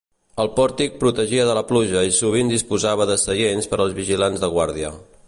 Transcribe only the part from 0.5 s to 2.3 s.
pòrtic protegia de la pluja i